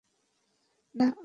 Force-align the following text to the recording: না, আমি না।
না, 0.95 1.05
আমি 1.05 1.07
না। 1.09 1.15